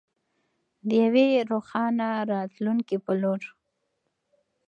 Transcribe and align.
د 0.87 0.89
یوې 1.05 1.27
روښانه 1.51 2.09
راتلونکې 2.33 2.97
په 3.05 3.11
لور. 3.21 3.41